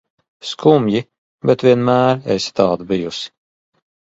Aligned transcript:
Skumji, 0.51 1.01
bet 1.49 1.65
vienmēr 1.67 2.25
esi 2.37 2.55
tāda 2.61 2.89
bijusi. 2.93 3.31